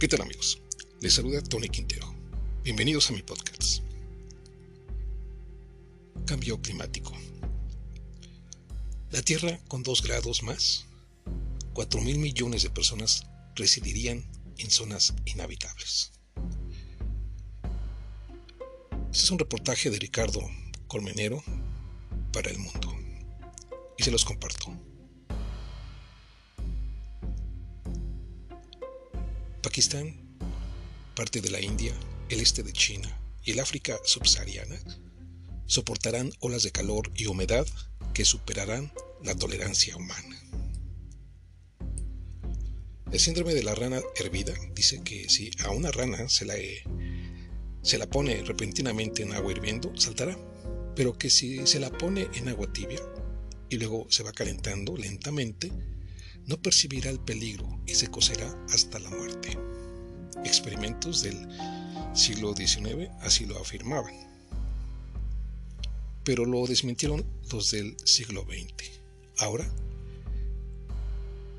[0.00, 0.62] ¿Qué tal amigos?
[1.02, 2.10] Les saluda Tony Quintero.
[2.64, 3.82] Bienvenidos a mi podcast.
[6.24, 7.12] Cambio climático.
[9.10, 10.86] La Tierra con 2 grados más,
[11.74, 14.24] 4 mil millones de personas residirían
[14.56, 16.12] en zonas inhabitables.
[19.12, 20.40] Este es un reportaje de Ricardo
[20.88, 21.44] Colmenero
[22.32, 22.96] para el mundo
[23.98, 24.72] y se los comparto.
[29.62, 30.38] Pakistán,
[31.14, 31.92] parte de la India,
[32.30, 33.14] el este de China
[33.44, 34.80] y el África subsahariana
[35.66, 37.66] soportarán olas de calor y humedad
[38.14, 38.90] que superarán
[39.22, 40.42] la tolerancia humana.
[43.12, 46.54] El síndrome de la rana hervida dice que si a una rana se la,
[47.82, 50.38] se la pone repentinamente en agua hirviendo, saltará,
[50.96, 53.00] pero que si se la pone en agua tibia
[53.68, 55.70] y luego se va calentando lentamente,
[56.50, 59.56] no percibirá el peligro y se cocerá hasta la muerte.
[60.44, 61.36] Experimentos del
[62.12, 64.12] siglo XIX así lo afirmaban,
[66.24, 68.90] pero lo desmintieron los del siglo XX.
[69.38, 69.64] Ahora,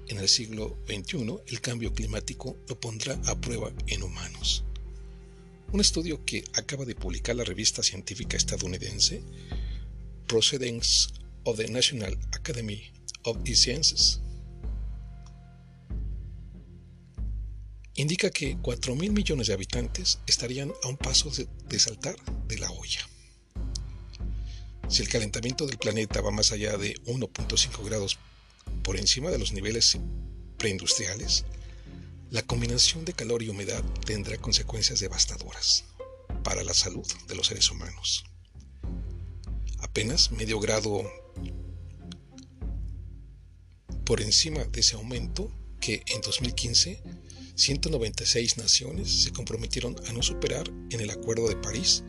[0.10, 4.66] en el siglo XXI, el cambio climático lo pondrá a prueba en humanos.
[5.72, 9.24] Un estudio que acaba de publicar la revista científica estadounidense
[10.28, 11.14] Proceedings
[11.46, 12.92] of the National Academy
[13.24, 14.20] of Sciences
[18.02, 22.16] indica que 4 mil millones de habitantes estarían a un paso de, saltar
[22.48, 23.08] de la olla.
[24.88, 28.18] Si el calentamiento del planeta va más allá de 1.5 grados
[28.84, 30.00] por encima de los niveles
[30.58, 31.46] preindustriales,
[32.32, 35.86] la combinación de calor y humedad tendrá consecuencias devastadoras
[36.44, 38.24] para la salud de los seres humanos.
[39.80, 41.04] Apenas medio grado
[44.06, 47.04] por encima de ese aumento que en 2015
[47.62, 52.04] 196 naciones se comprometieron a no superar en el Acuerdo de París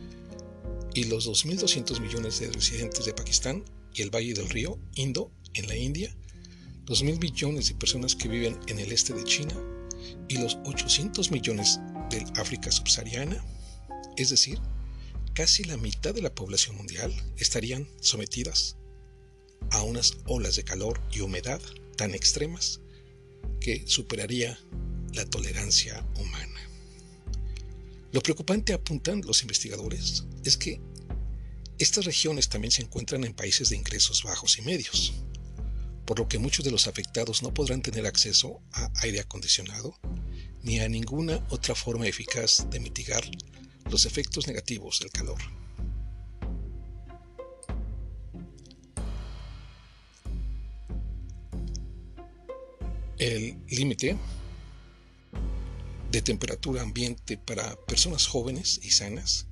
[0.95, 3.63] y los 2.200 millones de residentes de Pakistán
[3.93, 6.17] y el Valle del Río Indo en la India,
[6.87, 9.55] 2.000 millones de personas que viven en el este de China
[10.27, 13.45] y los 800 millones del África subsahariana,
[14.17, 14.59] es decir,
[15.35, 18.79] casi la mitad de la población mundial estarían sometidas
[19.71, 21.61] a unas olas de calor y humedad
[21.99, 22.81] tan extremas
[23.61, 24.59] que superaría
[25.13, 26.61] la tolerancia humana.
[28.13, 30.81] Lo preocupante, apuntan los investigadores, es que
[31.79, 35.15] estas regiones también se encuentran en países de ingresos bajos y medios,
[36.05, 39.99] por lo que muchos de los afectados no podrán tener acceso a aire acondicionado
[40.63, 43.25] ni a ninguna otra forma eficaz de mitigar
[43.91, 45.39] los efectos negativos del calor.
[53.19, 54.17] El límite
[56.13, 59.47] de temperatura ambiente para personas jóvenes y sanas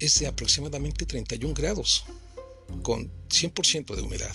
[0.00, 2.04] es de aproximadamente 31 grados,
[2.82, 4.34] con 100% de humedad,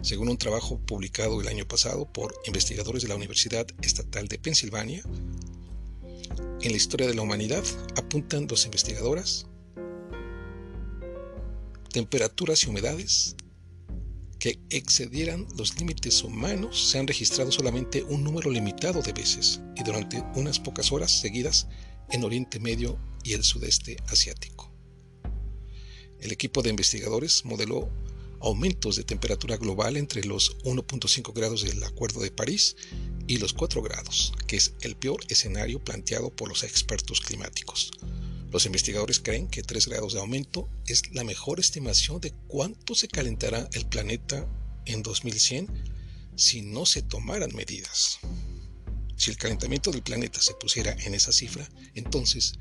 [0.00, 5.04] según un trabajo publicado el año pasado por investigadores de la Universidad Estatal de Pensilvania.
[6.62, 7.62] En la historia de la humanidad
[7.96, 9.46] apuntan dos investigadoras
[11.92, 13.36] temperaturas y humedades
[14.44, 19.82] que excedieran los límites humanos se han registrado solamente un número limitado de veces y
[19.82, 21.66] durante unas pocas horas seguidas
[22.10, 24.70] en Oriente Medio y el sudeste asiático.
[26.20, 27.88] El equipo de investigadores modeló
[28.38, 32.76] aumentos de temperatura global entre los 1.5 grados del Acuerdo de París
[33.26, 37.92] y los 4 grados, que es el peor escenario planteado por los expertos climáticos,
[38.54, 43.08] los investigadores creen que 3 grados de aumento es la mejor estimación de cuánto se
[43.08, 44.46] calentará el planeta
[44.86, 45.66] en 2100
[46.36, 48.20] si no se tomaran medidas.
[49.16, 52.52] Si el calentamiento del planeta se pusiera en esa cifra, entonces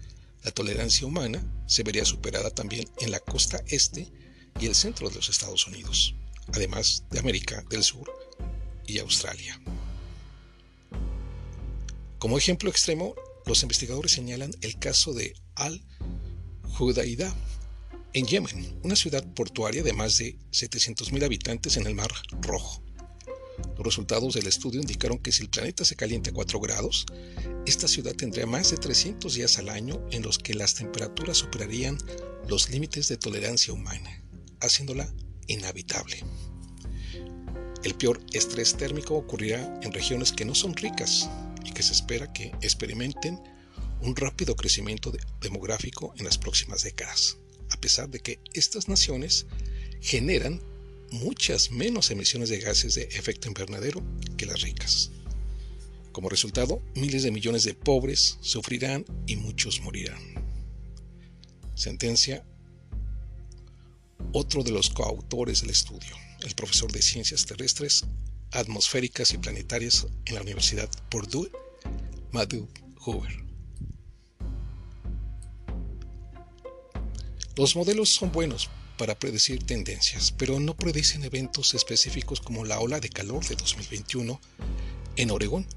[0.41, 4.11] la tolerancia humana se vería superada también en la costa este
[4.59, 6.15] y el centro de los Estados Unidos,
[6.53, 8.11] además de América del Sur
[8.87, 9.61] y Australia.
[12.17, 13.13] Como ejemplo extremo,
[13.45, 15.35] los investigadores señalan el caso de
[16.73, 17.33] Al-Hudaydah
[18.13, 22.11] en Yemen, una ciudad portuaria de más de 700.000 habitantes en el Mar
[22.41, 22.81] Rojo.
[23.77, 27.05] Los resultados del estudio indicaron que si el planeta se calienta a 4 grados,
[27.67, 31.97] esta ciudad tendría más de 300 días al año en los que las temperaturas superarían
[32.47, 34.23] los límites de tolerancia humana,
[34.59, 35.13] haciéndola
[35.47, 36.23] inhabitable.
[37.83, 41.29] El peor estrés térmico ocurrirá en regiones que no son ricas
[41.63, 43.39] y que se espera que experimenten
[44.01, 45.11] un rápido crecimiento
[45.41, 47.37] demográfico en las próximas décadas,
[47.69, 49.45] a pesar de que estas naciones
[50.01, 50.61] generan
[51.11, 54.03] muchas menos emisiones de gases de efecto invernadero
[54.35, 55.11] que las ricas.
[56.11, 60.21] Como resultado, miles de millones de pobres sufrirán y muchos morirán.
[61.75, 62.45] Sentencia
[64.31, 68.05] otro de los coautores del estudio, el profesor de Ciencias Terrestres,
[68.51, 71.51] Atmosféricas y Planetarias en la Universidad Purdue,
[72.31, 72.67] Matthew
[72.99, 73.42] Hoover.
[77.55, 82.99] Los modelos son buenos para predecir tendencias, pero no predicen eventos específicos como la ola
[82.99, 84.41] de calor de 2021
[85.17, 85.67] en Oregón,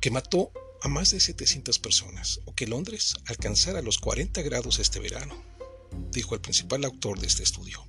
[0.00, 5.00] que mató a más de 700 personas, o que Londres alcanzara los 40 grados este
[5.00, 5.34] verano,
[6.10, 7.86] dijo el principal autor de este estudio,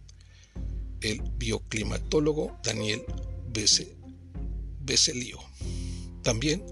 [1.01, 3.03] el bioclimatólogo Daniel
[4.79, 5.39] Becelio.
[6.23, 6.63] También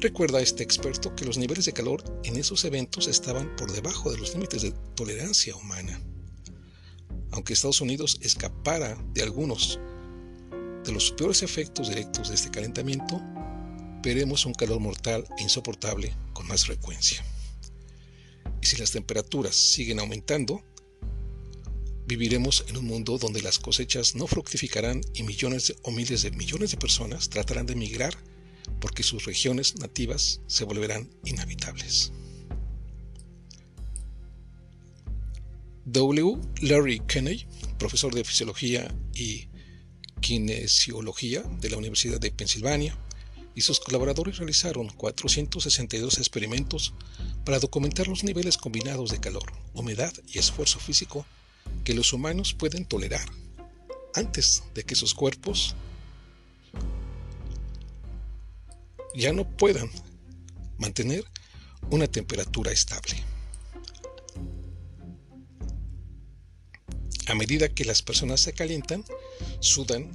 [0.00, 4.18] recuerda este experto que los niveles de calor en esos eventos estaban por debajo de
[4.18, 6.00] los límites de tolerancia humana.
[7.32, 9.78] Aunque Estados Unidos escapara de algunos
[10.84, 13.20] de los peores efectos directos de este calentamiento,
[14.02, 17.24] veremos un calor mortal e insoportable con más frecuencia.
[18.62, 20.62] Y si las temperaturas siguen aumentando,
[22.06, 26.70] viviremos en un mundo donde las cosechas no fructificarán y millones o miles de millones
[26.72, 28.16] de personas tratarán de emigrar
[28.80, 32.12] porque sus regiones nativas se volverán inhabitables.
[35.84, 36.38] W.
[36.62, 37.46] Larry Kenney,
[37.78, 39.48] profesor de fisiología y
[40.20, 42.96] kinesiología de la Universidad de Pensilvania,
[43.54, 46.94] y sus colaboradores realizaron 462 experimentos
[47.44, 51.26] para documentar los niveles combinados de calor, humedad y esfuerzo físico
[51.84, 53.28] que los humanos pueden tolerar
[54.14, 55.74] antes de que sus cuerpos
[59.14, 59.90] ya no puedan
[60.78, 61.24] mantener
[61.90, 63.16] una temperatura estable.
[67.26, 69.04] A medida que las personas se calientan,
[69.60, 70.10] sudan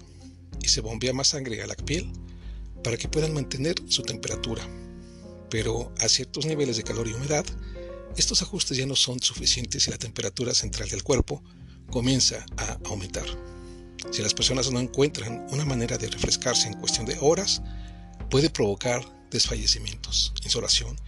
[0.61, 2.11] y se bombea más sangre a la piel
[2.83, 4.67] para que puedan mantener su temperatura.
[5.49, 7.45] Pero a ciertos niveles de calor y humedad,
[8.17, 11.43] estos ajustes ya no son suficientes y la temperatura central del cuerpo
[11.89, 13.25] comienza a aumentar.
[14.11, 17.61] Si las personas no encuentran una manera de refrescarse en cuestión de horas,
[18.29, 20.99] puede provocar desfallecimientos, insolación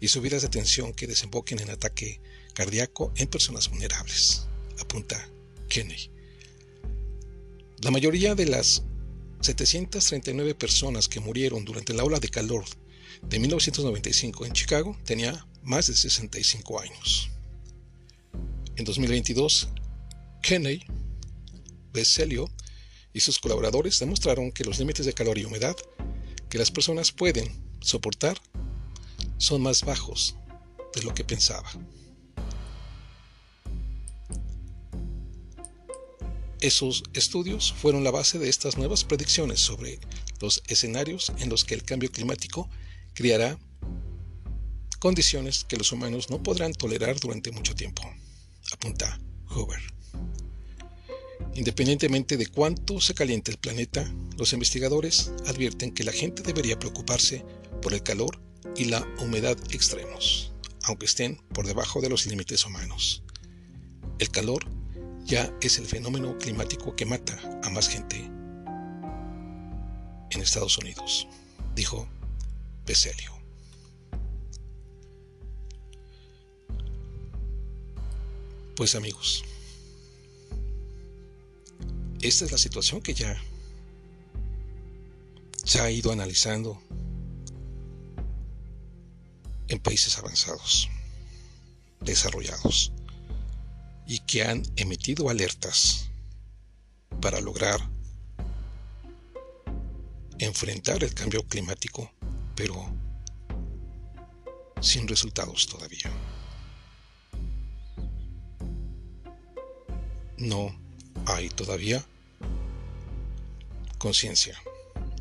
[0.00, 2.20] y subidas de tensión que desemboquen en ataque
[2.54, 4.46] cardíaco en personas vulnerables,
[4.78, 5.28] apunta
[5.68, 6.10] Kenney.
[7.82, 8.82] La mayoría de las
[9.40, 12.64] 739 personas que murieron durante la ola de calor
[13.22, 17.30] de 1995 en Chicago tenía más de 65 años.
[18.76, 19.68] En 2022,
[20.42, 20.84] Kenney,
[21.92, 22.50] Becelio
[23.12, 25.76] y sus colaboradores demostraron que los límites de calor y humedad
[26.52, 27.50] que las personas pueden
[27.80, 28.38] soportar
[29.38, 30.36] son más bajos
[30.94, 31.72] de lo que pensaba.
[36.60, 39.98] Esos estudios fueron la base de estas nuevas predicciones sobre
[40.42, 42.68] los escenarios en los que el cambio climático
[43.14, 43.58] creará
[44.98, 48.02] condiciones que los humanos no podrán tolerar durante mucho tiempo,
[48.70, 50.01] apunta Hoover.
[51.54, 57.44] Independientemente de cuánto se caliente el planeta, los investigadores advierten que la gente debería preocuparse
[57.82, 58.40] por el calor
[58.74, 60.52] y la humedad extremos,
[60.84, 63.22] aunque estén por debajo de los límites humanos.
[64.18, 64.64] El calor
[65.26, 68.16] ya es el fenómeno climático que mata a más gente
[70.30, 71.28] en Estados Unidos,
[71.74, 72.08] dijo
[72.86, 73.32] Becelio.
[78.74, 79.44] Pues amigos,
[82.22, 83.36] esta es la situación que ya
[85.64, 86.80] se ha ido analizando
[89.66, 90.88] en países avanzados,
[92.00, 92.92] desarrollados,
[94.06, 96.10] y que han emitido alertas
[97.20, 97.80] para lograr
[100.38, 102.12] enfrentar el cambio climático,
[102.54, 102.74] pero
[104.80, 106.10] sin resultados todavía.
[110.38, 110.76] No
[111.26, 112.04] hay todavía
[114.02, 114.60] conciencia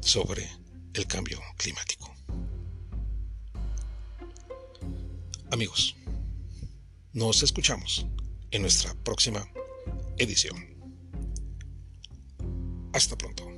[0.01, 0.49] sobre
[0.95, 2.11] el cambio climático.
[5.51, 5.95] Amigos,
[7.13, 8.07] nos escuchamos
[8.49, 9.47] en nuestra próxima
[10.17, 10.57] edición.
[12.91, 13.50] Hasta pronto.